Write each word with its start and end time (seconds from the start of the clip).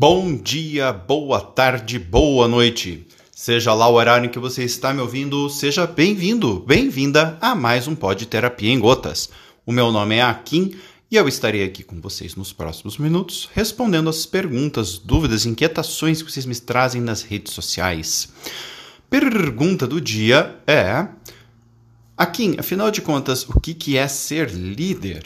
Bom 0.00 0.36
dia, 0.36 0.92
boa 0.92 1.40
tarde, 1.40 1.98
boa 1.98 2.46
noite. 2.46 3.04
Seja 3.32 3.74
lá 3.74 3.88
o 3.88 3.94
horário 3.94 4.26
em 4.26 4.30
que 4.30 4.38
você 4.38 4.62
está 4.62 4.94
me 4.94 5.00
ouvindo, 5.00 5.50
seja 5.50 5.88
bem-vindo, 5.88 6.60
bem-vinda 6.60 7.36
a 7.40 7.52
mais 7.52 7.88
um 7.88 7.96
Pod 7.96 8.24
Terapia 8.24 8.70
em 8.70 8.78
Gotas. 8.78 9.28
O 9.66 9.72
meu 9.72 9.90
nome 9.90 10.14
é 10.14 10.22
Akin 10.22 10.72
e 11.10 11.16
eu 11.16 11.26
estarei 11.26 11.64
aqui 11.64 11.82
com 11.82 12.00
vocês 12.00 12.36
nos 12.36 12.52
próximos 12.52 12.96
minutos, 12.96 13.50
respondendo 13.52 14.08
as 14.08 14.24
perguntas, 14.24 14.98
dúvidas, 14.98 15.44
inquietações 15.44 16.22
que 16.22 16.30
vocês 16.30 16.46
me 16.46 16.54
trazem 16.54 17.00
nas 17.00 17.22
redes 17.22 17.52
sociais. 17.52 18.32
Pergunta 19.10 19.84
do 19.84 20.00
dia 20.00 20.60
é: 20.64 21.08
Akin, 22.16 22.54
afinal 22.56 22.92
de 22.92 23.02
contas, 23.02 23.48
o 23.48 23.58
que 23.58 23.96
é 23.96 24.06
ser 24.06 24.48
líder? 24.50 25.24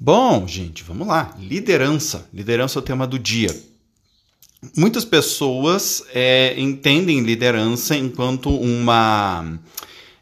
Bom, 0.00 0.46
gente, 0.46 0.84
vamos 0.84 1.08
lá. 1.08 1.34
Liderança. 1.40 2.28
Liderança 2.32 2.78
é 2.78 2.80
o 2.80 2.84
tema 2.84 3.04
do 3.04 3.18
dia. 3.18 3.54
Muitas 4.76 5.04
pessoas 5.04 6.04
é, 6.14 6.54
entendem 6.56 7.20
liderança 7.20 7.96
enquanto 7.96 8.48
uma, 8.48 9.58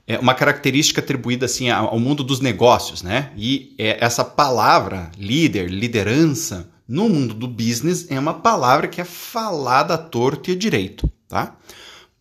é, 0.07 0.19
uma 0.19 0.35
característica 0.35 1.03
atribuída 1.03 1.45
assim 1.45 1.69
ao 1.69 1.99
mundo 2.01 2.25
dos 2.25 2.41
negócios, 2.41 3.03
né? 3.03 3.33
E 3.37 3.75
é, 3.79 4.03
essa 4.03 4.25
palavra 4.25 5.11
líder, 5.19 5.71
liderança, 5.71 6.71
no 6.89 7.07
mundo 7.09 7.35
do 7.35 7.47
business 7.47 8.07
é 8.11 8.19
uma 8.19 8.35
palavra 8.35 8.89
que 8.89 9.01
é 9.01 9.05
falada 9.05 9.93
à 9.95 9.99
torto 9.99 10.51
e 10.51 10.55
à 10.55 10.57
direito, 10.57 11.11
tá? 11.29 11.55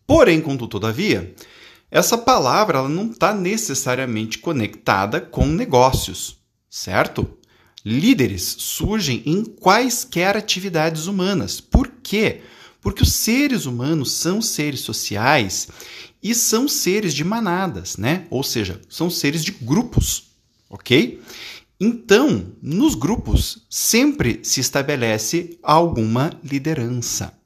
Porém, 0.06 0.42
contudo, 0.42 0.72
todavia, 0.72 1.34
essa 1.90 2.18
palavra 2.18 2.80
ela 2.80 2.90
não 2.90 3.12
está 3.12 3.34
necessariamente 3.34 4.40
conectada 4.40 5.22
com 5.22 5.46
negócios, 5.46 6.38
certo? 6.70 7.38
Líderes 7.86 8.56
surgem 8.58 9.22
em 9.28 9.46
quaisquer 9.46 10.36
atividades 10.36 11.06
humanas. 11.06 11.62
Por 11.62 11.88
quê? 12.02 12.42
Porque 12.82 13.04
os 13.04 13.14
seres 13.14 13.68
humanos 13.68 14.12
são 14.12 14.42
seres 14.42 14.80
sociais 14.80 15.68
e 16.22 16.34
são 16.34 16.68
seres 16.68 17.14
de 17.14 17.24
manadas, 17.24 17.96
né? 17.96 18.26
Ou 18.32 18.42
seja, 18.42 18.82
são 18.90 19.08
seres 19.08 19.44
de 19.44 19.52
grupos, 19.52 20.32
ok? 20.68 21.22
Então, 21.80 22.54
nos 22.60 22.96
grupos 22.96 23.68
sempre 23.70 24.40
se 24.42 24.62
estabelece 24.62 25.60
alguma 25.62 26.32
liderança. 26.44 27.38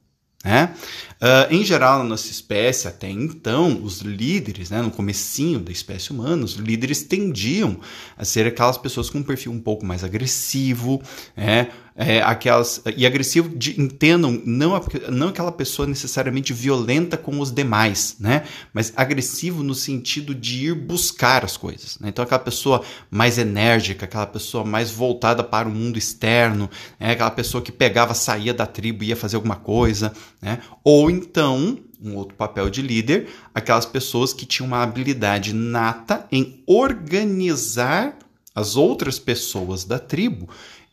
Né? 0.44 0.73
Uh, 1.22 1.54
em 1.54 1.66
geral, 1.66 2.00
na 2.00 2.06
nossa 2.06 2.32
espécie, 2.32 2.88
até 2.88 3.09
então, 3.09 3.84
os 3.84 4.00
líderes, 4.00 4.70
né, 4.70 4.82
no 4.82 4.90
comecinho 4.90 5.59
da 5.59 5.70
espécie 5.70 6.12
humana, 6.12 6.45
os 6.45 6.54
líderes 6.54 7.04
tendiam 7.04 7.78
a 8.18 8.23
ser 8.23 8.48
aquelas 8.48 8.78
pessoas 8.78 9.10
com 9.10 9.17
um 9.17 9.23
perfil 9.23 9.52
um 9.52 9.60
pouco 9.60 9.86
mais 9.86 10.02
agressivo, 10.02 11.02
né, 11.36 11.70
é, 12.02 12.22
aquelas 12.22 12.81
e 12.95 13.05
agressivo 13.05 13.50
de, 13.50 13.80
entendam 13.80 14.42
não 14.45 14.81
não 15.09 15.28
aquela 15.28 15.52
pessoa 15.52 15.86
necessariamente 15.86 16.53
violenta 16.53 17.17
com 17.17 17.38
os 17.42 17.52
demais, 17.52 18.16
né? 18.17 18.44
Mas 18.73 18.94
agressivo 18.95 19.64
no 19.64 19.75
sentido 19.75 20.33
de 20.33 20.67
ir 20.67 20.75
buscar 20.75 21.44
as 21.44 21.58
coisas. 21.58 22.00
Né? 22.00 22.08
Então 22.08 22.23
aquela 22.23 22.39
pessoa 22.39 22.81
mais 23.11 23.38
enérgica, 23.38 24.05
aquela 24.05 24.25
pessoa 24.25 24.64
mais 24.64 24.89
voltada 24.89 25.44
para 25.44 25.67
o 25.67 25.72
mundo 25.72 25.97
externo, 25.97 26.70
né? 26.97 27.11
aquela 27.11 27.31
pessoa 27.31 27.61
que 27.61 27.72
pegava, 27.72 28.14
saía 28.14 28.53
da 28.53 28.66
tribo 28.66 29.03
e 29.03 29.08
ia 29.08 29.17
fazer 29.17 29.36
alguma 29.36 29.58
coisa, 29.58 30.14
né? 30.42 30.59
Ou 30.86 31.11
então 31.11 31.80
um 32.02 32.16
outro 32.16 32.33
papel 32.38 32.70
de 32.70 32.81
líder, 32.81 33.27
aquelas 33.53 33.86
pessoas 33.86 34.31
que 34.31 34.45
tinham 34.45 34.67
uma 34.67 34.81
habilidade 34.81 35.53
nata 35.53 36.25
em 36.31 36.64
organizar 36.66 38.17
as 38.55 38.77
outras 38.77 39.20
pessoas 39.20 39.83
da 39.83 40.00
tribo 40.00 40.47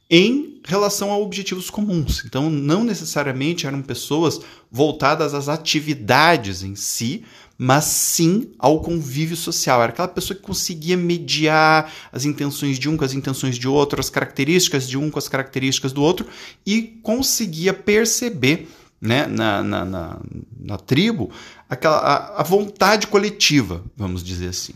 em 0.09 0.61
relação 0.65 1.11
a 1.11 1.19
objetivos 1.19 1.71
comuns. 1.71 2.25
Então, 2.25 2.49
não 2.49 2.85
necessariamente 2.85 3.67
eram 3.67 3.83
pessoas 3.83 4.41
voltadas 4.71 5.35
às 5.35 5.49
atividades 5.49 6.63
em 6.63 6.75
si, 6.75 7.25
mas 7.59 7.85
sim 7.85 8.53
ao 8.59 8.81
convívio 8.81 9.37
social. 9.37 9.83
Era 9.83 9.93
aquela 9.93 10.09
pessoa 10.09 10.37
que 10.37 10.43
conseguia 10.43 10.97
mediar 10.97 11.93
as 12.13 12.25
intenções 12.25 12.79
de 12.79 12.89
um 12.89 12.97
com 12.97 13.05
as 13.05 13.15
intenções 13.15 13.59
de 13.59 13.67
outro, 13.67 14.01
as 14.01 14.11
características 14.11 14.89
de 14.89 14.99
um 14.99 15.11
com 15.11 15.19
as 15.19 15.29
características 15.29 15.93
do 15.93 16.03
outro, 16.03 16.27
e 16.65 16.83
conseguia 17.03 17.73
perceber 17.73 18.69
né, 19.01 19.27
na, 19.27 19.63
na, 19.63 19.85
na, 19.85 20.21
na 20.59 20.77
tribo 20.79 21.31
aquela, 21.69 21.99
a, 21.99 22.41
a 22.41 22.43
vontade 22.43 23.07
coletiva, 23.07 23.85
vamos 23.97 24.23
dizer 24.23 24.49
assim. 24.49 24.75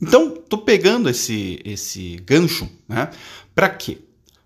Então, 0.00 0.34
estou 0.34 0.60
pegando 0.60 1.08
esse, 1.08 1.60
esse 1.64 2.16
gancho 2.26 2.68
né, 2.88 3.10
para 3.54 3.68
quê? 3.68 3.98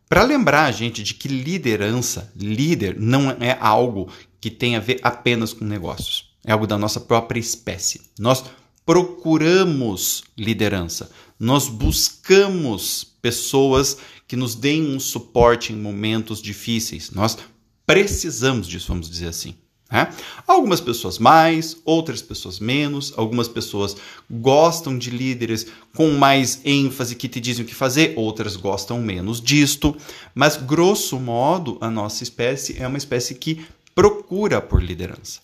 Para 0.09 0.23
lembrar 0.23 0.67
a 0.67 0.73
gente 0.73 1.03
de 1.03 1.15
que 1.15 1.27
liderança, 1.27 2.33
líder, 2.37 2.97
não 2.99 3.31
é 3.31 3.57
algo 3.61 4.09
que 4.41 4.51
tem 4.51 4.77
a 4.77 4.81
ver 4.81 5.01
apenas 5.03 5.53
com 5.53 5.65
negócios. 5.65 6.31
É 6.45 6.53
algo 6.53 6.67
da 6.67 6.79
nossa 6.79 7.01
própria 7.01 7.41
espécie. 7.41 8.03
Nós 8.19 8.45
procuramos 8.85 10.23
liderança. 10.39 11.11
Nós 11.41 11.69
buscamos 11.69 13.05
pessoas 13.21 13.99
que 14.29 14.37
nos 14.37 14.55
deem 14.55 14.95
um 14.95 15.01
suporte 15.01 15.73
em 15.73 15.77
momentos 15.77 16.41
difíceis. 16.41 17.11
Nós 17.11 17.37
precisamos 17.85 18.69
disso, 18.69 18.89
vamos 18.89 19.11
dizer 19.11 19.27
assim. 19.27 19.57
Né? 19.91 20.13
Algumas 20.47 20.81
pessoas 20.81 21.19
mais, 21.19 21.77
outras 21.85 22.21
pessoas 22.21 22.59
menos, 22.59 23.13
algumas 23.17 23.47
pessoas 23.47 23.97
gostam 24.31 24.99
de 24.99 25.11
líderes 25.11 25.67
com 25.95 26.11
mais 26.11 26.61
ênfase 26.65 27.15
que 27.15 27.29
te 27.29 27.41
dizem 27.41 27.65
o 27.65 27.69
que 27.69 27.75
fazer, 27.75 28.13
outras 28.17 28.57
gostam 28.57 29.01
menos 29.01 29.41
disto, 29.41 29.97
mas 30.35 30.57
grosso 30.57 31.19
modo 31.21 31.79
a 31.81 31.89
nossa 31.89 32.23
espécie 32.25 32.77
é 32.83 32.87
uma 32.87 32.99
espécie 32.99 33.35
que 33.35 33.65
procura 33.95 34.61
por 34.61 34.83
liderança, 34.83 35.41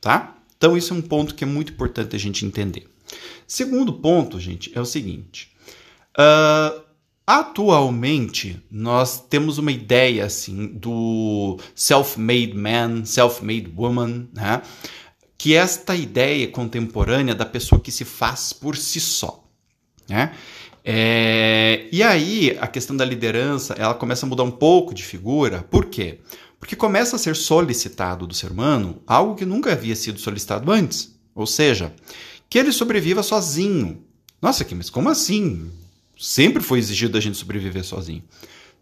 tá? 0.00 0.36
Então 0.56 0.76
isso 0.76 0.92
é 0.92 0.96
um 0.96 1.02
ponto 1.02 1.34
que 1.34 1.44
é 1.44 1.46
muito 1.46 1.72
importante 1.72 2.16
a 2.16 2.18
gente 2.18 2.44
entender. 2.44 2.88
Segundo 3.46 3.92
ponto, 3.92 4.40
gente, 4.40 4.72
é 4.74 4.80
o 4.80 4.84
seguinte: 4.84 5.50
uh, 6.18 6.85
Atualmente, 7.26 8.62
nós 8.70 9.20
temos 9.20 9.58
uma 9.58 9.72
ideia 9.72 10.24
assim 10.24 10.68
do 10.68 11.58
self-made 11.74 12.54
man, 12.54 13.04
self-made 13.04 13.72
woman, 13.76 14.28
né? 14.32 14.62
que 15.36 15.54
é 15.54 15.58
esta 15.58 15.96
ideia 15.96 16.46
contemporânea 16.46 17.34
da 17.34 17.44
pessoa 17.44 17.80
que 17.80 17.90
se 17.90 18.04
faz 18.04 18.52
por 18.52 18.76
si 18.76 19.00
só. 19.00 19.44
Né? 20.08 20.32
É, 20.84 21.88
e 21.90 22.00
aí 22.00 22.56
a 22.60 22.68
questão 22.68 22.96
da 22.96 23.04
liderança 23.04 23.74
ela 23.74 23.94
começa 23.94 24.24
a 24.24 24.28
mudar 24.28 24.44
um 24.44 24.50
pouco 24.52 24.94
de 24.94 25.02
figura. 25.02 25.66
Por 25.68 25.86
quê? 25.86 26.20
Porque 26.60 26.76
começa 26.76 27.16
a 27.16 27.18
ser 27.18 27.34
solicitado 27.34 28.24
do 28.24 28.34
ser 28.34 28.52
humano 28.52 29.02
algo 29.04 29.34
que 29.34 29.44
nunca 29.44 29.72
havia 29.72 29.96
sido 29.96 30.20
solicitado 30.20 30.70
antes. 30.70 31.12
Ou 31.34 31.46
seja, 31.46 31.92
que 32.48 32.56
ele 32.56 32.70
sobreviva 32.70 33.20
sozinho. 33.22 34.04
Nossa, 34.40 34.64
mas 34.76 34.88
como 34.88 35.08
assim? 35.08 35.72
Sempre 36.18 36.62
foi 36.62 36.78
exigido 36.78 37.12
da 37.12 37.20
gente 37.20 37.36
sobreviver 37.36 37.84
sozinho. 37.84 38.22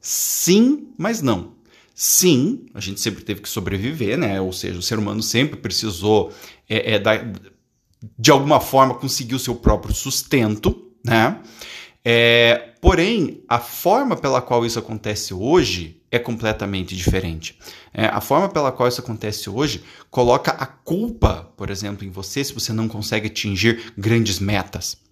Sim, 0.01 0.89
mas 0.97 1.21
não. 1.21 1.53
Sim, 1.95 2.67
a 2.75 2.81
gente 2.81 3.01
sempre 3.01 3.23
teve 3.23 3.41
que 3.41 3.49
sobreviver, 3.49 4.19
né? 4.19 4.41
Ou 4.41 4.53
seja, 4.53 4.79
o 4.79 4.83
ser 4.83 4.99
humano 4.99 5.23
sempre 5.23 5.59
precisou, 5.59 6.33
é, 6.69 6.95
é, 6.95 6.99
da, 6.99 7.25
de 8.19 8.31
alguma 8.31 8.61
forma, 8.61 8.95
conseguir 8.95 9.35
o 9.35 9.39
seu 9.39 9.55
próprio 9.55 9.95
sustento, 9.95 10.91
né? 11.05 11.41
É, 12.05 12.75
porém, 12.81 13.43
a 13.49 13.59
forma 13.59 14.17
pela 14.17 14.43
qual 14.43 14.67
isso 14.67 14.79
acontece 14.79 15.33
hoje 15.33 16.03
é 16.11 16.19
completamente 16.19 16.95
diferente. 16.95 17.59
É, 17.93 18.07
a 18.07 18.21
forma 18.21 18.49
pela 18.49 18.71
qual 18.71 18.89
isso 18.89 19.01
acontece 19.01 19.49
hoje 19.49 19.83
coloca 20.11 20.51
a 20.51 20.67
culpa, 20.67 21.51
por 21.57 21.71
exemplo, 21.71 22.05
em 22.05 22.11
você 22.11 22.45
se 22.45 22.53
você 22.53 22.73
não 22.73 22.89
consegue 22.89 23.29
atingir 23.29 23.93
grandes 23.97 24.39
metas. 24.39 25.04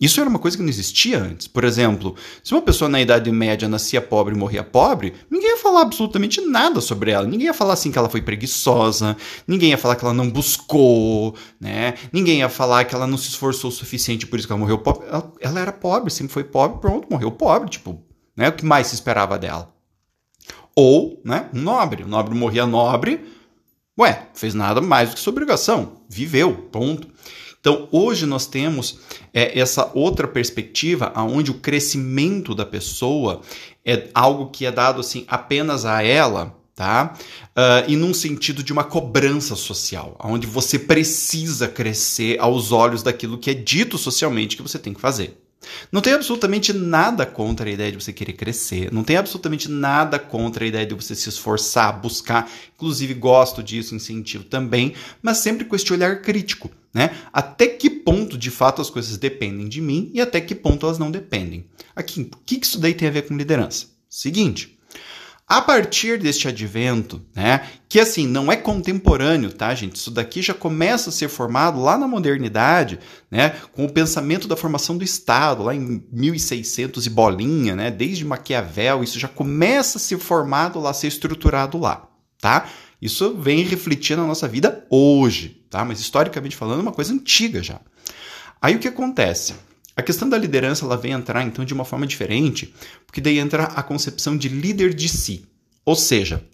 Isso 0.00 0.20
era 0.20 0.30
uma 0.30 0.38
coisa 0.38 0.56
que 0.56 0.62
não 0.62 0.68
existia 0.68 1.20
antes. 1.20 1.48
Por 1.48 1.64
exemplo, 1.64 2.14
se 2.44 2.52
uma 2.52 2.62
pessoa 2.62 2.88
na 2.88 3.00
Idade 3.00 3.32
Média 3.32 3.68
nascia 3.68 4.00
pobre 4.00 4.32
e 4.32 4.38
morria 4.38 4.62
pobre, 4.62 5.12
ninguém 5.28 5.50
ia 5.50 5.56
falar 5.56 5.82
absolutamente 5.82 6.40
nada 6.40 6.80
sobre 6.80 7.10
ela. 7.10 7.26
Ninguém 7.26 7.46
ia 7.46 7.54
falar 7.54 7.72
assim 7.72 7.90
que 7.90 7.98
ela 7.98 8.08
foi 8.08 8.22
preguiçosa, 8.22 9.16
ninguém 9.46 9.70
ia 9.70 9.78
falar 9.78 9.96
que 9.96 10.04
ela 10.04 10.14
não 10.14 10.30
buscou, 10.30 11.34
né? 11.60 11.94
Ninguém 12.12 12.38
ia 12.38 12.48
falar 12.48 12.84
que 12.84 12.94
ela 12.94 13.08
não 13.08 13.18
se 13.18 13.28
esforçou 13.28 13.70
o 13.70 13.72
suficiente 13.72 14.24
por 14.24 14.38
isso 14.38 14.46
que 14.46 14.52
ela 14.52 14.60
morreu 14.60 14.78
pobre. 14.78 15.08
Ela, 15.08 15.32
ela 15.40 15.60
era 15.60 15.72
pobre, 15.72 16.12
sempre 16.12 16.32
foi 16.32 16.44
pobre, 16.44 16.80
pronto, 16.80 17.08
morreu 17.10 17.32
pobre, 17.32 17.68
tipo, 17.68 18.00
né? 18.36 18.48
O 18.48 18.52
que 18.52 18.64
mais 18.64 18.86
se 18.86 18.94
esperava 18.94 19.36
dela? 19.36 19.74
Ou, 20.76 21.20
né, 21.24 21.48
um 21.52 21.60
nobre. 21.60 22.04
O 22.04 22.08
nobre 22.08 22.36
morria 22.36 22.64
nobre, 22.64 23.26
ué, 23.98 24.28
fez 24.32 24.54
nada 24.54 24.80
mais 24.80 25.10
do 25.10 25.16
que 25.16 25.20
sua 25.20 25.32
obrigação, 25.32 26.02
viveu, 26.08 26.54
ponto. 26.54 27.08
Então, 27.68 27.86
hoje 27.92 28.24
nós 28.24 28.46
temos 28.46 28.98
é, 29.30 29.58
essa 29.60 29.90
outra 29.92 30.26
perspectiva, 30.26 31.12
onde 31.16 31.50
o 31.50 31.60
crescimento 31.60 32.54
da 32.54 32.64
pessoa 32.64 33.42
é 33.84 34.08
algo 34.14 34.48
que 34.48 34.64
é 34.64 34.72
dado 34.72 35.00
assim 35.02 35.26
apenas 35.28 35.84
a 35.84 36.02
ela, 36.02 36.56
tá? 36.74 37.14
Uh, 37.50 37.84
e 37.86 37.94
num 37.94 38.14
sentido 38.14 38.62
de 38.62 38.72
uma 38.72 38.84
cobrança 38.84 39.54
social, 39.54 40.16
onde 40.24 40.46
você 40.46 40.78
precisa 40.78 41.68
crescer 41.68 42.40
aos 42.40 42.72
olhos 42.72 43.02
daquilo 43.02 43.36
que 43.36 43.50
é 43.50 43.54
dito 43.54 43.98
socialmente 43.98 44.56
que 44.56 44.62
você 44.62 44.78
tem 44.78 44.94
que 44.94 45.00
fazer. 45.00 45.38
Não 45.90 46.00
tem 46.00 46.12
absolutamente 46.12 46.72
nada 46.72 47.26
contra 47.26 47.68
a 47.68 47.72
ideia 47.72 47.90
de 47.90 48.00
você 48.00 48.12
querer 48.12 48.34
crescer, 48.34 48.92
não 48.92 49.02
tem 49.02 49.16
absolutamente 49.16 49.70
nada 49.70 50.18
contra 50.18 50.64
a 50.64 50.68
ideia 50.68 50.86
de 50.86 50.94
você 50.94 51.14
se 51.14 51.28
esforçar, 51.28 52.00
buscar. 52.00 52.50
Inclusive, 52.74 53.14
gosto 53.14 53.62
disso, 53.62 53.94
incentivo 53.94 54.44
também, 54.44 54.94
mas 55.20 55.38
sempre 55.38 55.64
com 55.64 55.74
este 55.74 55.92
olhar 55.92 56.22
crítico, 56.22 56.70
né? 56.92 57.10
Até 57.32 57.66
que 57.66 57.90
ponto 57.90 58.38
de 58.38 58.50
fato 58.50 58.80
as 58.80 58.90
coisas 58.90 59.16
dependem 59.16 59.68
de 59.68 59.80
mim 59.80 60.10
e 60.14 60.20
até 60.20 60.40
que 60.40 60.54
ponto 60.54 60.86
elas 60.86 60.98
não 60.98 61.10
dependem. 61.10 61.66
Aqui, 61.94 62.20
o 62.20 62.38
que 62.44 62.58
isso 62.62 62.78
daí 62.78 62.94
tem 62.94 63.08
a 63.08 63.12
ver 63.12 63.22
com 63.22 63.36
liderança? 63.36 63.86
Seguinte. 64.08 64.78
A 65.48 65.62
partir 65.62 66.18
deste 66.18 66.46
advento, 66.46 67.22
né, 67.34 67.66
que 67.88 67.98
assim 67.98 68.26
não 68.26 68.52
é 68.52 68.56
contemporâneo, 68.56 69.50
tá, 69.50 69.74
gente? 69.74 69.96
Isso 69.96 70.10
daqui 70.10 70.42
já 70.42 70.52
começa 70.52 71.08
a 71.08 71.12
ser 71.12 71.28
formado 71.28 71.80
lá 71.80 71.96
na 71.96 72.06
modernidade, 72.06 72.98
né, 73.30 73.56
com 73.72 73.86
o 73.86 73.90
pensamento 73.90 74.46
da 74.46 74.56
formação 74.56 74.98
do 74.98 75.04
Estado, 75.04 75.62
lá 75.62 75.74
em 75.74 76.04
1600 76.12 77.06
e 77.06 77.10
bolinha, 77.10 77.74
né, 77.74 77.90
desde 77.90 78.26
Maquiavel, 78.26 79.02
isso 79.02 79.18
já 79.18 79.26
começa 79.26 79.96
a 79.96 80.00
ser 80.00 80.18
formado 80.18 80.78
lá, 80.78 80.90
a 80.90 80.94
ser 80.94 81.06
estruturado 81.06 81.78
lá, 81.78 82.06
tá? 82.38 82.68
Isso 83.00 83.34
vem 83.34 83.62
refletir 83.62 84.18
na 84.18 84.26
nossa 84.26 84.46
vida 84.46 84.84
hoje, 84.90 85.64
tá? 85.70 85.82
Mas 85.82 85.98
historicamente 85.98 86.56
falando, 86.56 86.80
é 86.80 86.82
uma 86.82 86.92
coisa 86.92 87.14
antiga 87.14 87.62
já. 87.62 87.80
Aí 88.60 88.76
o 88.76 88.78
que 88.78 88.88
acontece? 88.88 89.54
A 89.98 90.02
questão 90.02 90.28
da 90.28 90.38
liderança 90.38 90.84
ela 90.84 90.96
vem 90.96 91.10
entrar 91.10 91.42
então 91.42 91.64
de 91.64 91.74
uma 91.74 91.84
forma 91.84 92.06
diferente, 92.06 92.72
porque 93.04 93.20
daí 93.20 93.36
entra 93.36 93.64
a 93.64 93.82
concepção 93.82 94.38
de 94.38 94.48
líder 94.48 94.94
de 94.94 95.08
si. 95.08 95.44
Ou 95.84 95.96
seja, 95.96 96.44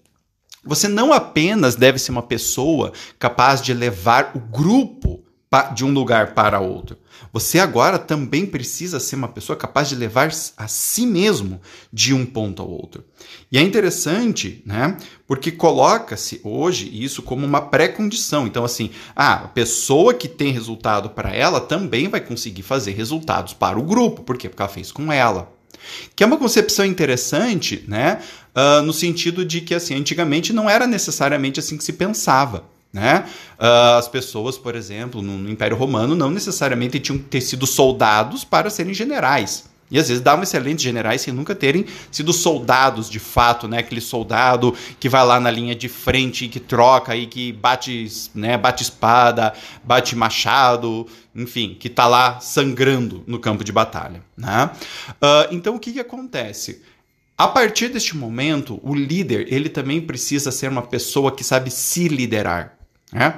você 0.63 0.87
não 0.87 1.13
apenas 1.13 1.75
deve 1.75 1.99
ser 1.99 2.09
uma 2.09 2.23
pessoa 2.23 2.91
capaz 3.19 3.61
de 3.61 3.71
levar 3.71 4.31
o 4.33 4.39
grupo 4.39 5.23
de 5.63 5.83
um 5.85 5.91
lugar 5.91 6.33
para 6.33 6.59
outro. 6.59 6.97
Você 7.31 7.59
agora 7.59 7.99
também 7.99 8.45
precisa 8.45 8.99
ser 8.99 9.15
uma 9.15 9.27
pessoa 9.27 9.57
capaz 9.57 9.89
de 9.89 9.95
levar 9.95 10.31
a 10.57 10.67
si 10.67 11.05
mesmo 11.05 11.59
de 11.91 12.13
um 12.13 12.25
ponto 12.25 12.61
ao 12.61 12.69
outro. 12.69 13.03
E 13.51 13.57
é 13.57 13.61
interessante, 13.61 14.61
né? 14.65 14.97
Porque 15.27 15.51
coloca-se 15.51 16.39
hoje 16.43 16.89
isso 16.93 17.21
como 17.21 17.45
uma 17.45 17.61
pré-condição. 17.61 18.47
Então, 18.47 18.63
assim, 18.63 18.89
ah, 19.15 19.33
a 19.33 19.47
pessoa 19.47 20.13
que 20.13 20.27
tem 20.27 20.51
resultado 20.51 21.09
para 21.09 21.33
ela 21.33 21.59
também 21.59 22.07
vai 22.07 22.21
conseguir 22.21 22.63
fazer 22.63 22.91
resultados 22.91 23.53
para 23.53 23.77
o 23.77 23.83
grupo. 23.83 24.23
Por 24.23 24.37
quê? 24.37 24.47
Porque 24.47 24.61
ela 24.61 24.71
fez 24.71 24.91
com 24.91 25.11
ela. 25.11 25.53
Que 26.15 26.23
é 26.23 26.27
uma 26.27 26.37
concepção 26.37 26.85
interessante, 26.85 27.83
né? 27.87 28.21
Uh, 28.55 28.81
no 28.81 28.93
sentido 28.93 29.43
de 29.43 29.61
que, 29.61 29.75
assim, 29.75 29.95
antigamente 29.95 30.53
não 30.53 30.69
era 30.69 30.87
necessariamente 30.87 31.59
assim 31.59 31.77
que 31.77 31.83
se 31.83 31.93
pensava. 31.93 32.63
Né? 32.95 33.25
Uh, 33.59 33.97
as 33.97 34.07
pessoas, 34.07 34.57
por 34.57 34.73
exemplo, 34.73 35.21
no, 35.21 35.49
Império 35.49 35.75
Romano, 35.75 36.15
não 36.15 36.31
necessariamente 36.31 36.97
tinham 36.97 37.17
que 37.17 37.25
ter 37.25 37.41
sido 37.41 37.67
soldados 37.67 38.45
para 38.45 38.69
serem 38.69 38.93
generais. 38.93 39.65
E 39.91 39.99
às 39.99 40.07
vezes 40.07 40.23
davam 40.23 40.43
excelentes 40.43 40.81
generais 40.81 41.19
sem 41.19 41.33
nunca 41.33 41.53
terem 41.53 41.85
sido 42.09 42.31
soldados 42.31 43.09
de 43.09 43.19
fato, 43.19 43.67
né? 43.67 43.79
Aquele 43.79 43.99
soldado 43.99 44.73
que 44.97 45.09
vai 45.09 45.25
lá 45.25 45.41
na 45.41 45.51
linha 45.51 45.75
de 45.75 45.89
frente, 45.89 46.47
que 46.47 46.59
troca 46.59 47.13
e 47.17 47.27
que 47.27 47.51
bate, 47.51 48.07
né? 48.33 48.57
bate 48.57 48.83
espada, 48.83 49.53
bate 49.83 50.15
machado, 50.15 51.05
enfim, 51.35 51.75
que 51.77 51.89
está 51.89 52.07
lá 52.07 52.39
sangrando 52.39 53.25
no 53.27 53.39
campo 53.39 53.61
de 53.61 53.73
batalha. 53.73 54.23
Né? 54.37 54.71
Uh, 55.21 55.51
então 55.53 55.75
o 55.75 55.79
que, 55.79 55.91
que 55.91 55.99
acontece? 55.99 56.81
A 57.37 57.49
partir 57.49 57.89
deste 57.89 58.15
momento, 58.15 58.79
o 58.81 58.95
líder 58.95 59.51
ele 59.53 59.67
também 59.67 59.99
precisa 59.99 60.49
ser 60.49 60.69
uma 60.69 60.81
pessoa 60.81 61.35
que 61.35 61.43
sabe 61.43 61.69
se 61.69 62.07
liderar. 62.07 62.75
Né? 63.15 63.33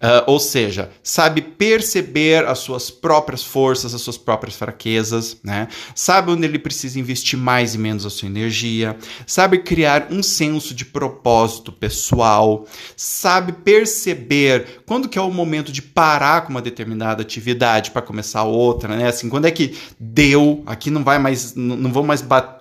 Uh, 0.00 0.24
ou 0.26 0.40
seja, 0.40 0.90
sabe 1.02 1.42
perceber 1.42 2.46
as 2.46 2.60
suas 2.60 2.90
próprias 2.90 3.44
forças, 3.44 3.92
as 3.92 4.00
suas 4.00 4.16
próprias 4.16 4.56
fraquezas, 4.56 5.36
né? 5.44 5.68
sabe 5.94 6.30
onde 6.30 6.46
ele 6.46 6.58
precisa 6.58 6.98
investir 6.98 7.38
mais 7.38 7.74
e 7.74 7.78
menos 7.78 8.06
a 8.06 8.10
sua 8.10 8.26
energia, 8.26 8.96
sabe 9.26 9.58
criar 9.58 10.06
um 10.10 10.22
senso 10.22 10.72
de 10.72 10.86
propósito 10.86 11.70
pessoal, 11.70 12.64
sabe 12.96 13.52
perceber 13.52 14.82
quando 14.86 15.10
que 15.10 15.18
é 15.18 15.22
o 15.22 15.30
momento 15.30 15.70
de 15.70 15.82
parar 15.82 16.40
com 16.42 16.50
uma 16.50 16.62
determinada 16.62 17.20
atividade 17.20 17.90
para 17.90 18.00
começar 18.00 18.44
outra, 18.44 18.96
né? 18.96 19.08
Assim, 19.08 19.28
quando 19.28 19.44
é 19.44 19.50
que 19.50 19.76
deu, 20.00 20.62
aqui 20.64 20.90
não 20.90 21.04
vai 21.04 21.18
mais, 21.18 21.54
não 21.54 21.92
vou 21.92 22.02
mais 22.02 22.22
bater, 22.22 22.57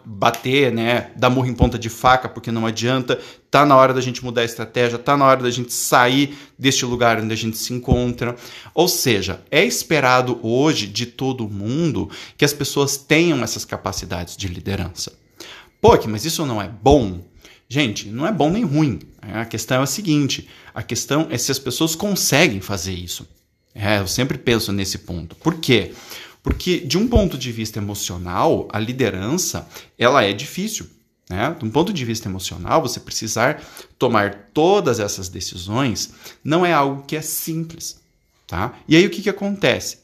né? 0.74 1.12
Dar 1.16 1.30
murro 1.30 1.48
em 1.48 1.54
ponta 1.54 1.78
de 1.78 1.90
faca 1.90 2.30
porque 2.30 2.52
não 2.52 2.66
adianta, 2.66 3.20
tá 3.52 3.66
na 3.66 3.76
hora 3.76 3.94
da 3.94 4.02
gente 4.02 4.24
mudar 4.24 4.42
a 4.42 4.46
estratégia, 4.46 4.98
tá 4.98 5.18
na 5.18 5.26
hora 5.26 5.44
da 5.44 5.50
gente 5.50 5.74
sair 5.74 6.38
deste 6.58 6.86
lugar 6.86 7.20
onde 7.20 7.34
a 7.34 7.38
gente 7.38 7.58
se 7.58 7.74
encontra. 7.74 8.36
Ou 8.74 8.88
seja, 8.88 9.42
é 9.52 9.64
esperado 9.66 10.40
hoje 10.42 10.88
de 10.88 11.06
todo 11.06 11.50
mundo 11.50 12.10
que 12.38 12.46
as 12.46 12.54
pessoas 12.54 12.96
tenham 12.96 13.44
essas 13.44 13.66
capacidades 13.66 14.38
de 14.38 14.48
liderança. 14.48 15.12
Pô, 15.82 15.98
mas 16.08 16.26
isso 16.26 16.46
não 16.46 16.62
é 16.62 16.68
bom? 16.68 17.22
Gente, 17.70 18.08
não 18.08 18.26
é 18.26 18.32
bom 18.32 18.50
nem 18.50 18.64
ruim. 18.64 19.00
A 19.22 19.46
questão 19.46 19.82
é 19.82 19.84
a 19.84 19.88
seguinte: 19.88 20.48
a 20.74 20.82
questão 20.82 21.28
é 21.30 21.38
se 21.38 21.52
as 21.52 21.60
pessoas 21.60 21.96
conseguem 21.96 22.62
fazer 22.62 22.94
isso. 22.94 23.28
É, 23.76 24.00
eu 24.00 24.08
sempre 24.08 24.38
penso 24.38 24.72
nesse 24.72 25.00
ponto. 25.00 25.36
Por 25.36 25.56
quê? 25.56 25.92
Porque 25.92 26.18
de 26.86 26.98
um 26.98 27.08
ponto 27.08 27.38
de 27.38 27.52
vista 27.52 27.80
emocional, 27.80 28.68
a 28.72 28.80
liderança 28.80 29.68
ela 29.98 30.24
é 30.24 30.34
difícil. 30.34 30.88
Né? 31.30 31.56
De 31.60 31.66
um 31.66 31.70
ponto 31.70 31.92
de 31.92 32.06
vista 32.06 32.30
emocional, 32.30 32.82
você 32.82 33.00
precisar 33.00 33.62
tomar 34.00 34.50
todas 34.54 35.00
essas 35.00 35.28
decisões 35.28 36.12
não 36.44 36.66
é 36.66 36.72
algo 36.72 37.04
que 37.04 37.16
é 37.16 37.22
simples. 37.22 38.00
Tá? 38.48 38.74
E 38.88 38.96
aí 38.96 39.06
o 39.06 39.10
que, 39.10 39.22
que 39.22 39.30
acontece? 39.30 40.00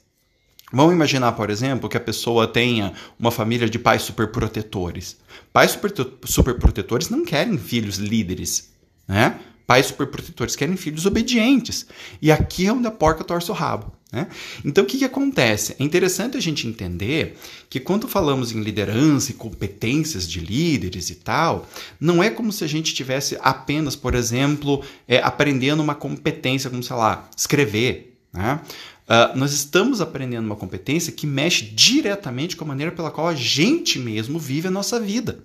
Vamos 0.71 0.93
imaginar, 0.93 1.33
por 1.33 1.51
exemplo, 1.51 1.87
que 1.87 1.95
a 1.95 1.99
pessoa 1.99 2.47
tenha 2.47 2.93
uma 3.17 3.29
família 3.29 3.69
de 3.69 3.77
pais 3.77 4.01
superprotetores. 4.01 5.17
Pais 5.53 5.77
superprotetores 6.25 7.09
não 7.09 7.23
querem 7.23 7.59
filhos 7.59 7.97
líderes, 7.97 8.73
né? 9.07 9.39
Pais 9.65 9.87
superprotetores 9.87 10.55
querem 10.55 10.75
filhos 10.75 11.05
obedientes. 11.05 11.85
E 12.21 12.31
aqui 12.31 12.67
é 12.67 12.73
onde 12.73 12.87
a 12.87 12.91
porca 12.91 13.23
torce 13.23 13.49
o 13.49 13.53
rabo. 13.53 13.93
Né? 14.11 14.27
Então, 14.63 14.83
o 14.83 14.87
que, 14.87 14.99
que 14.99 15.05
acontece? 15.05 15.75
É 15.79 15.83
interessante 15.83 16.37
a 16.37 16.39
gente 16.39 16.67
entender 16.67 17.35
que 17.67 17.79
quando 17.79 18.07
falamos 18.07 18.51
em 18.51 18.61
liderança 18.61 19.31
e 19.31 19.33
competências 19.33 20.29
de 20.29 20.39
líderes 20.39 21.09
e 21.09 21.15
tal, 21.15 21.67
não 21.99 22.21
é 22.21 22.29
como 22.29 22.51
se 22.51 22.63
a 22.63 22.67
gente 22.67 22.93
tivesse 22.93 23.37
apenas, 23.41 23.95
por 23.95 24.13
exemplo, 24.13 24.83
é, 25.07 25.17
aprendendo 25.17 25.81
uma 25.81 25.95
competência 25.95 26.69
como, 26.69 26.83
sei 26.83 26.95
lá, 26.95 27.27
escrever. 27.35 28.19
Né? 28.31 28.59
Uh, 29.03 29.37
nós 29.37 29.51
estamos 29.51 29.99
aprendendo 29.99 30.45
uma 30.45 30.55
competência 30.55 31.11
que 31.11 31.25
mexe 31.25 31.65
diretamente 31.65 32.55
com 32.55 32.63
a 32.63 32.67
maneira 32.67 32.91
pela 32.91 33.11
qual 33.11 33.27
a 33.27 33.35
gente 33.35 33.97
mesmo 33.97 34.37
vive 34.37 34.67
a 34.67 34.71
nossa 34.71 34.99
vida. 34.99 35.43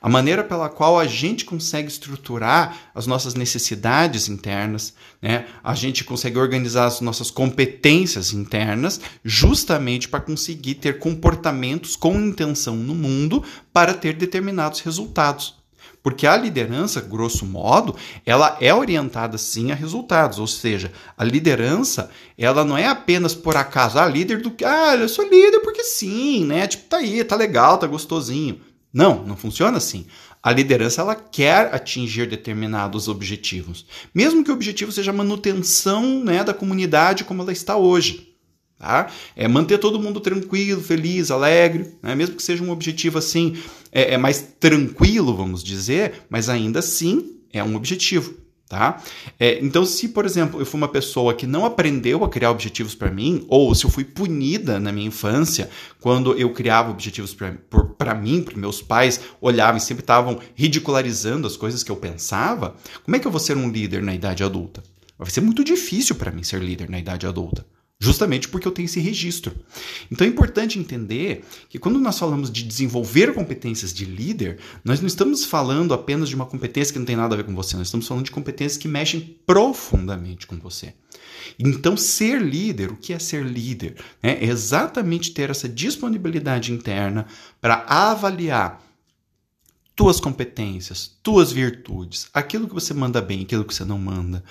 A 0.00 0.08
maneira 0.08 0.44
pela 0.44 0.68
qual 0.68 0.98
a 0.98 1.06
gente 1.06 1.44
consegue 1.44 1.88
estruturar 1.88 2.76
as 2.94 3.06
nossas 3.06 3.34
necessidades 3.34 4.28
internas, 4.28 4.94
né? 5.20 5.46
a 5.62 5.74
gente 5.74 6.04
consegue 6.04 6.38
organizar 6.38 6.86
as 6.86 7.00
nossas 7.00 7.30
competências 7.30 8.32
internas, 8.32 9.00
justamente 9.24 10.08
para 10.08 10.20
conseguir 10.20 10.74
ter 10.74 10.98
comportamentos 10.98 11.96
com 11.96 12.20
intenção 12.20 12.76
no 12.76 12.94
mundo 12.94 13.42
para 13.72 13.94
ter 13.94 14.14
determinados 14.14 14.80
resultados. 14.80 15.64
Porque 16.04 16.26
a 16.26 16.36
liderança, 16.36 17.00
grosso 17.00 17.46
modo, 17.46 17.96
ela 18.26 18.58
é 18.60 18.74
orientada 18.74 19.38
sim 19.38 19.72
a 19.72 19.74
resultados, 19.74 20.38
ou 20.38 20.46
seja, 20.46 20.92
a 21.16 21.24
liderança, 21.24 22.10
ela 22.36 22.62
não 22.62 22.76
é 22.76 22.86
apenas 22.86 23.34
por 23.34 23.56
acaso, 23.56 23.98
ah, 23.98 24.06
líder 24.06 24.42
do 24.42 24.50
que, 24.50 24.66
ah, 24.66 24.94
eu 24.96 25.08
sou 25.08 25.24
líder 25.24 25.60
porque 25.60 25.82
sim, 25.82 26.44
né? 26.44 26.66
Tipo, 26.66 26.84
tá 26.90 26.98
aí, 26.98 27.24
tá 27.24 27.34
legal, 27.34 27.78
tá 27.78 27.86
gostosinho. 27.86 28.60
Não, 28.94 29.26
não 29.26 29.36
funciona 29.36 29.76
assim. 29.76 30.06
A 30.40 30.52
liderança 30.52 31.00
ela 31.00 31.16
quer 31.16 31.74
atingir 31.74 32.28
determinados 32.28 33.08
objetivos, 33.08 33.84
mesmo 34.14 34.44
que 34.44 34.52
o 34.52 34.54
objetivo 34.54 34.92
seja 34.92 35.10
a 35.10 35.14
manutenção 35.14 36.22
né, 36.22 36.44
da 36.44 36.54
comunidade 36.54 37.24
como 37.24 37.42
ela 37.42 37.50
está 37.50 37.76
hoje. 37.76 38.32
Tá? 38.78 39.10
É 39.34 39.48
manter 39.48 39.78
todo 39.78 39.98
mundo 40.00 40.20
tranquilo, 40.20 40.80
feliz, 40.80 41.30
alegre, 41.30 41.92
né? 42.02 42.14
mesmo 42.14 42.36
que 42.36 42.42
seja 42.42 42.62
um 42.62 42.70
objetivo 42.70 43.18
assim 43.18 43.56
é, 43.90 44.14
é 44.14 44.18
mais 44.18 44.54
tranquilo, 44.60 45.34
vamos 45.34 45.64
dizer, 45.64 46.26
mas 46.28 46.48
ainda 46.48 46.78
assim 46.78 47.40
é 47.52 47.64
um 47.64 47.74
objetivo. 47.74 48.43
Tá? 48.74 49.00
É, 49.38 49.64
então, 49.64 49.86
se, 49.86 50.08
por 50.08 50.26
exemplo, 50.26 50.60
eu 50.60 50.66
fui 50.66 50.78
uma 50.78 50.88
pessoa 50.88 51.32
que 51.32 51.46
não 51.46 51.64
aprendeu 51.64 52.24
a 52.24 52.28
criar 52.28 52.50
objetivos 52.50 52.92
para 52.92 53.08
mim, 53.08 53.46
ou 53.48 53.72
se 53.72 53.86
eu 53.86 53.90
fui 53.90 54.02
punida 54.02 54.80
na 54.80 54.90
minha 54.90 55.06
infância 55.06 55.70
quando 56.00 56.36
eu 56.36 56.52
criava 56.52 56.90
objetivos 56.90 57.32
para 57.32 58.14
mim, 58.16 58.42
para 58.42 58.56
meus 58.56 58.82
pais 58.82 59.20
olhavam 59.40 59.76
e 59.76 59.80
sempre 59.80 60.02
estavam 60.02 60.40
ridicularizando 60.56 61.46
as 61.46 61.56
coisas 61.56 61.84
que 61.84 61.92
eu 61.92 61.94
pensava, 61.94 62.74
como 63.04 63.14
é 63.14 63.20
que 63.20 63.28
eu 63.28 63.30
vou 63.30 63.38
ser 63.38 63.56
um 63.56 63.70
líder 63.70 64.02
na 64.02 64.12
idade 64.12 64.42
adulta? 64.42 64.82
Vai 65.16 65.30
ser 65.30 65.40
muito 65.40 65.62
difícil 65.62 66.16
para 66.16 66.32
mim 66.32 66.42
ser 66.42 66.60
líder 66.60 66.90
na 66.90 66.98
idade 66.98 67.28
adulta. 67.28 67.64
Justamente 68.00 68.48
porque 68.48 68.66
eu 68.66 68.72
tenho 68.72 68.86
esse 68.86 69.00
registro. 69.00 69.54
Então 70.10 70.26
é 70.26 70.30
importante 70.30 70.78
entender 70.78 71.44
que 71.68 71.78
quando 71.78 71.98
nós 71.98 72.18
falamos 72.18 72.50
de 72.50 72.62
desenvolver 72.62 73.32
competências 73.34 73.92
de 73.92 74.04
líder, 74.04 74.58
nós 74.84 75.00
não 75.00 75.06
estamos 75.06 75.44
falando 75.44 75.94
apenas 75.94 76.28
de 76.28 76.34
uma 76.34 76.46
competência 76.46 76.92
que 76.92 76.98
não 76.98 77.06
tem 77.06 77.16
nada 77.16 77.34
a 77.34 77.36
ver 77.36 77.44
com 77.44 77.54
você, 77.54 77.76
nós 77.76 77.86
estamos 77.88 78.06
falando 78.06 78.24
de 78.24 78.30
competências 78.30 78.76
que 78.76 78.88
mexem 78.88 79.38
profundamente 79.46 80.46
com 80.46 80.58
você. 80.58 80.94
Então, 81.58 81.96
ser 81.96 82.40
líder, 82.40 82.90
o 82.90 82.96
que 82.96 83.12
é 83.12 83.18
ser 83.18 83.44
líder? 83.44 83.96
É 84.22 84.44
exatamente 84.44 85.32
ter 85.32 85.50
essa 85.50 85.68
disponibilidade 85.68 86.72
interna 86.72 87.26
para 87.60 87.84
avaliar 87.86 88.82
tuas 89.94 90.18
competências, 90.18 91.16
tuas 91.22 91.52
virtudes, 91.52 92.28
aquilo 92.34 92.66
que 92.66 92.74
você 92.74 92.92
manda 92.92 93.22
bem, 93.22 93.42
aquilo 93.42 93.64
que 93.64 93.74
você 93.74 93.84
não 93.84 93.98
manda, 93.98 94.42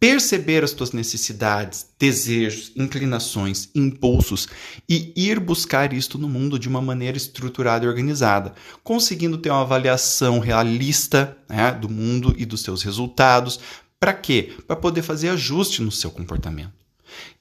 perceber 0.00 0.62
as 0.62 0.72
tuas 0.72 0.92
necessidades, 0.92 1.86
desejos, 1.98 2.72
inclinações, 2.76 3.68
impulsos 3.74 4.48
e 4.88 5.12
ir 5.16 5.40
buscar 5.40 5.92
isto 5.92 6.18
no 6.18 6.28
mundo 6.28 6.58
de 6.58 6.68
uma 6.68 6.80
maneira 6.80 7.16
estruturada 7.16 7.84
e 7.84 7.88
organizada, 7.88 8.54
conseguindo 8.84 9.38
ter 9.38 9.50
uma 9.50 9.62
avaliação 9.62 10.38
realista 10.38 11.36
né, 11.48 11.72
do 11.72 11.88
mundo 11.88 12.34
e 12.38 12.46
dos 12.46 12.62
seus 12.62 12.82
resultados. 12.82 13.58
Para 13.98 14.12
quê? 14.12 14.52
Para 14.66 14.76
poder 14.76 15.02
fazer 15.02 15.30
ajuste 15.30 15.82
no 15.82 15.90
seu 15.90 16.10
comportamento. 16.10 16.78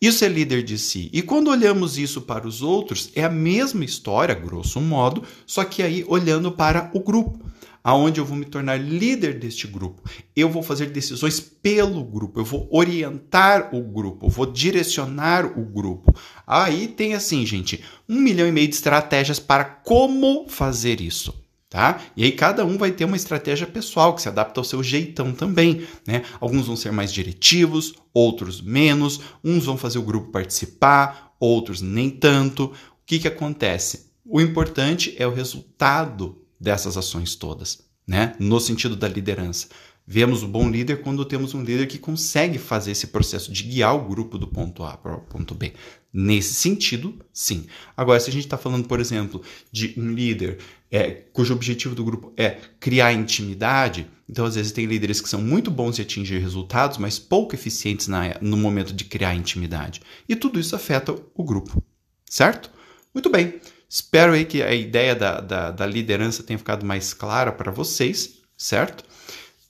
Isso 0.02 0.26
é 0.26 0.28
líder 0.28 0.64
de 0.64 0.78
si. 0.78 1.10
E 1.14 1.22
quando 1.22 1.52
olhamos 1.52 1.98
isso 1.98 2.22
para 2.22 2.48
os 2.48 2.62
outros, 2.62 3.12
é 3.16 3.24
a 3.24 3.30
mesma 3.30 3.86
história, 3.86 4.34
grosso 4.34 4.82
modo, 4.82 5.24
só 5.46 5.64
que 5.64 5.84
aí 5.84 6.04
olhando 6.08 6.52
para 6.52 6.90
o 6.94 7.00
grupo 7.00 7.40
aonde 7.88 8.20
eu 8.20 8.26
vou 8.26 8.36
me 8.36 8.44
tornar 8.44 8.76
líder 8.76 9.40
deste 9.40 9.66
grupo. 9.66 10.02
Eu 10.36 10.50
vou 10.50 10.62
fazer 10.62 10.88
decisões 10.88 11.40
pelo 11.40 12.04
grupo, 12.04 12.38
eu 12.38 12.44
vou 12.44 12.68
orientar 12.70 13.74
o 13.74 13.82
grupo, 13.82 14.26
eu 14.26 14.30
vou 14.30 14.46
direcionar 14.46 15.58
o 15.58 15.64
grupo. 15.64 16.14
Aí 16.46 16.90
tem 16.90 17.14
assim, 17.14 17.46
gente, 17.46 17.82
um 18.10 18.20
milhão 18.20 18.46
e 18.46 18.52
meio 18.52 18.68
de 18.68 18.76
estratégias 18.76 19.40
para 19.40 19.64
como 19.64 20.50
fazer 20.50 21.00
isso. 21.00 21.34
Tá? 21.70 22.02
E 22.18 22.26
aí 22.26 22.34
cada 22.34 22.66
um 22.66 22.78
vai 22.78 22.92
ter 22.92 23.06
uma 23.06 23.16
estratégia 23.16 23.66
pessoal 23.66 24.14
que 24.14 24.22
se 24.22 24.28
adapta 24.28 24.60
ao 24.60 24.66
seu 24.66 24.84
jeitão 24.84 25.32
também, 25.32 25.88
né? 26.06 26.24
Alguns 26.42 26.68
vão 26.68 26.76
ser 26.76 26.92
mais 26.92 27.14
diretivos, 27.14 27.94
outros 28.14 28.62
menos, 28.62 29.22
uns 29.42 29.64
vão 29.64 29.78
fazer 29.78 30.00
o 30.00 30.04
grupo 30.04 30.32
participar, 30.32 31.34
outros 31.40 31.82
nem 31.82 32.10
tanto. 32.10 32.66
O 32.66 32.74
que 33.06 33.20
que 33.20 33.28
acontece? 33.30 34.08
O 34.26 34.42
importante 34.42 35.16
é 35.18 35.26
o 35.26 35.34
resultado 35.34 36.47
dessas 36.60 36.98
ações 36.98 37.36
todas, 37.36 37.80
né? 38.08 38.36
No 38.40 38.60
sentido 38.60 38.96
da 38.96 39.08
liderança. 39.08 39.68
Vemos 40.10 40.42
o 40.42 40.48
bom 40.48 40.70
líder 40.70 41.02
quando 41.02 41.26
temos 41.26 41.54
um 41.54 41.62
líder 41.62 41.86
que 41.86 42.00
consegue 42.00 42.58
fazer 42.58 42.92
esse 42.92 43.08
processo 43.08 43.52
de 43.52 43.64
guiar 43.64 43.94
o 43.94 44.08
grupo 44.08 44.38
do 44.38 44.48
ponto 44.48 44.82
A 44.86 44.96
para 44.96 45.18
o 45.18 45.22
ponto 45.22 45.54
B. 45.54 45.74
Nesse 46.14 46.54
sentido, 46.54 47.20
sim. 47.34 47.66
Agora, 47.96 48.18
se 48.18 48.30
a 48.30 48.34
gente 48.34 48.46
está 48.46 48.58
falando, 48.58 48.88
por 48.88 49.02
exemplo, 49.02 49.42
de 49.70 49.94
um 49.98 50.14
líder 50.14 50.60
é, 50.90 51.10
cujo 51.34 51.54
objetivo 51.54 51.94
do 51.94 52.06
grupo 52.06 52.32
é 52.38 52.58
criar 52.80 53.12
intimidade, 53.12 54.08
então 54.30 54.46
às 54.46 54.56
vezes 54.56 54.72
tem 54.72 54.86
líderes 54.86 55.20
que 55.20 55.28
são 55.28 55.42
muito 55.42 55.70
bons 55.70 56.00
em 56.00 56.04
atingir 56.04 56.40
resultados, 56.40 56.98
mas 56.98 57.20
pouco 57.20 57.54
eficientes 57.54 58.08
na, 58.08 58.38
no 58.40 58.56
momento 58.56 58.94
de 58.94 59.04
criar 59.04 59.36
intimidade. 59.36 60.02
E 60.28 60.38
tudo 60.38 60.58
isso 60.58 60.74
afeta 60.74 61.14
o 61.36 61.44
grupo, 61.44 61.84
certo? 62.30 62.72
Muito 63.14 63.30
bem. 63.30 63.60
Espero 63.90 64.34
aí 64.34 64.44
que 64.44 64.62
a 64.62 64.74
ideia 64.74 65.16
da, 65.16 65.40
da, 65.40 65.72
da 65.72 65.86
liderança 65.86 66.44
tenha 66.44 66.60
ficado 66.60 66.86
mais 66.86 67.14
clara 67.14 67.52
para 67.52 67.72
vocês, 67.72 68.40
certo? 68.58 69.04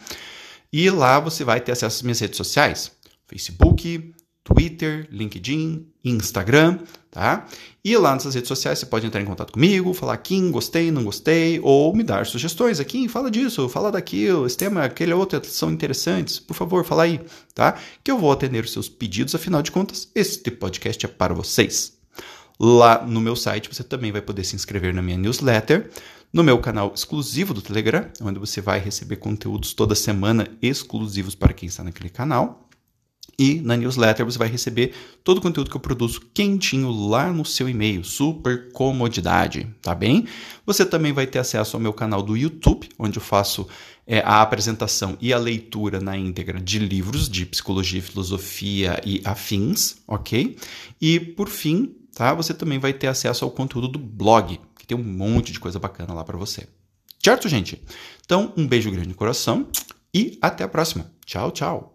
e 0.73 0.91
lá 0.91 1.21
você 1.21 1.45
vai 1.45 1.61
ter 1.61 1.73
acesso 1.73 1.99
às 1.99 2.03
minhas 2.03 2.21
redes 2.21 2.37
sociais, 2.37 2.91
Facebook, 3.29 4.14
Twitter, 4.45 5.09
LinkedIn, 5.11 5.87
Instagram, 6.05 6.81
tá? 7.11 7.47
E 7.83 7.97
lá 7.97 8.13
nessas 8.13 8.35
redes 8.35 8.49
sociais 8.49 8.79
você 8.79 8.85
pode 8.85 9.07
entrar 9.07 9.23
em 9.23 9.25
contato 9.25 9.55
comigo, 9.55 9.95
falar 9.95 10.19
Kim, 10.19 10.51
gostei, 10.51 10.91
não 10.91 11.03
gostei, 11.03 11.59
ou 11.63 11.97
me 11.97 12.03
dar 12.03 12.27
sugestões 12.27 12.79
aqui, 12.79 13.09
fala 13.09 13.31
disso, 13.31 13.67
fala 13.71 13.91
daquilo, 13.91 14.45
esse 14.47 14.57
tema, 14.57 14.85
aquele 14.85 15.15
outro 15.15 15.43
são 15.47 15.73
interessantes, 15.73 16.39
por 16.39 16.53
favor, 16.53 16.85
fala 16.85 17.05
aí, 17.05 17.21
tá? 17.55 17.79
Que 18.05 18.11
eu 18.11 18.19
vou 18.19 18.31
atender 18.31 18.63
os 18.63 18.73
seus 18.73 18.87
pedidos, 18.87 19.35
afinal 19.35 19.63
de 19.63 19.73
contas, 19.73 20.11
este 20.15 20.51
podcast 20.51 21.07
é 21.07 21.09
para 21.09 21.33
vocês. 21.33 21.95
Lá 22.61 23.05
no 23.05 23.21
meu 23.21 23.35
site 23.35 23.69
você 23.73 23.83
também 23.83 24.13
vai 24.13 24.21
poder 24.21 24.45
se 24.45 24.55
inscrever 24.55 24.93
na 24.93 25.01
minha 25.01 25.17
newsletter, 25.17 25.91
no 26.31 26.45
meu 26.45 26.59
canal 26.59 26.93
exclusivo 26.95 27.55
do 27.55 27.63
Telegram, 27.63 28.09
onde 28.21 28.39
você 28.39 28.61
vai 28.61 28.79
receber 28.79 29.17
conteúdos 29.17 29.73
toda 29.73 29.95
semana 29.95 30.49
exclusivos 30.61 31.35
para 31.35 31.53
quem 31.53 31.69
está 31.69 31.83
naquele 31.83 32.11
canal. 32.11 32.69
E 33.39 33.61
na 33.61 33.77
newsletter 33.77 34.25
você 34.25 34.39
vai 34.39 34.49
receber 34.49 34.95
todo 35.25 35.39
o 35.39 35.41
conteúdo 35.41 35.71
que 35.71 35.77
eu 35.77 35.81
produzo 35.81 36.21
quentinho 36.33 36.91
lá 36.91 37.33
no 37.33 37.45
seu 37.45 37.69
e-mail, 37.69 38.05
super 38.05 38.71
comodidade, 38.73 39.67
tá 39.83 39.95
bem? 39.95 40.27
Você 40.65 40.87
também 40.87 41.13
vai 41.13 41.27
ter 41.27 41.39
acesso 41.39 41.77
ao 41.77 41.81
meu 41.81 41.93
canal 41.93 42.23
do 42.23 42.37
YouTube, 42.37 42.89
onde 42.99 43.19
eu 43.19 43.23
faço 43.23 43.67
é, 44.07 44.21
a 44.21 44.41
apresentação 44.41 45.17
e 45.21 45.33
a 45.33 45.39
leitura 45.39 46.01
na 46.01 46.17
íntegra 46.17 46.61
de 46.61 46.79
livros 46.79 47.29
de 47.29 47.45
psicologia, 47.47 48.03
filosofia 48.03 49.01
e 49.05 49.21
afins, 49.25 49.97
ok? 50.07 50.57
E 51.01 51.19
por 51.19 51.49
fim, 51.49 51.95
tá? 52.15 52.35
Você 52.35 52.55
também 52.55 52.79
vai 52.79 52.93
ter 52.93 53.09
acesso 53.09 53.45
ao 53.45 53.51
conteúdo 53.51 53.89
do 53.89 53.99
blog, 53.99 54.61
que 54.79 54.87
tem 54.87 54.97
um 54.97 55.03
monte 55.03 55.53
de 55.53 55.59
coisa 55.59 55.79
bacana 55.79 56.15
lá 56.15 56.23
para 56.23 56.39
você. 56.39 56.69
Certo, 57.23 57.49
gente? 57.49 57.83
Então, 58.25 58.53
um 58.57 58.67
beijo 58.67 58.91
grande 58.91 59.09
no 59.09 59.15
coração 59.15 59.67
e 60.13 60.39
até 60.43 60.63
a 60.63 60.69
próxima. 60.69 61.11
Tchau, 61.25 61.51
tchau. 61.51 61.94